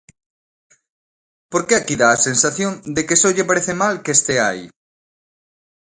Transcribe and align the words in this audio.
Porque 1.51 1.73
aquí 1.75 1.95
dá 2.01 2.07
a 2.13 2.23
sensación 2.29 2.71
de 2.95 3.01
que 3.07 3.19
só 3.21 3.29
lle 3.35 3.47
parece 3.49 3.73
mal 3.81 3.93
que 4.03 4.15
estea 4.17 4.45
aí. 4.53 4.65